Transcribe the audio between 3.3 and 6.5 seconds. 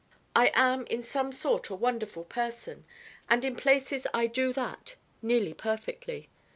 in places I do that, nearly perfectly.